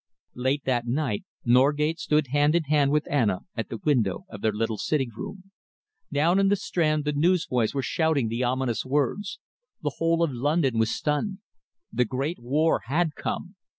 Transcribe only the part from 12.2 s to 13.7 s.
war had come!